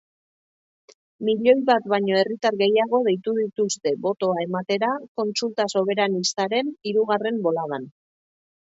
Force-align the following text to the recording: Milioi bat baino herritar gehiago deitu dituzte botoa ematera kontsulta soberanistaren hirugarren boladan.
Milioi 1.27 1.53
bat 1.67 1.85
baino 1.93 2.15
herritar 2.21 2.57
gehiago 2.63 3.03
deitu 3.09 3.35
dituzte 3.41 3.95
botoa 4.07 4.43
ematera 4.47 4.91
kontsulta 5.23 5.71
soberanistaren 5.77 6.75
hirugarren 6.91 7.43
boladan. 7.49 7.91